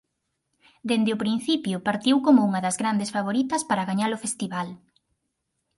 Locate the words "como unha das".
2.25-2.79